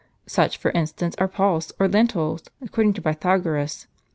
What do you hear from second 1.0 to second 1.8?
are pulse,